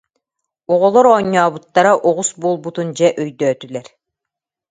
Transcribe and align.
Оҕолор 0.73 1.05
оонньообуттара 1.13 1.93
оҕус 2.09 2.29
буолбутун 2.41 2.87
дьэ 2.97 3.07
өйдөөтүлэр 3.21 3.87